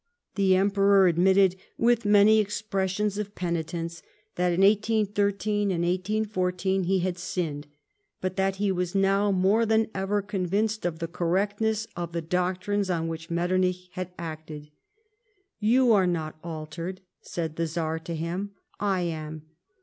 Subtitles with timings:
[0.33, 4.01] The Emperor admitted, with many expressions of penitence,
[4.33, 7.67] that in 1813 14 he had sinned,
[8.19, 12.89] but that he was now more than ever convinced of the correctness of the doctrines
[12.89, 14.71] on vihich Metternich had acted."
[15.75, 19.43] You are not altered," said the Czar to him," I am.